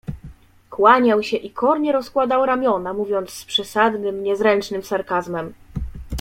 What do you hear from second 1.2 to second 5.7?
się i kornie rozkładał ramiona, mówiąc z przesadnym, niezręcznym sarkazmem."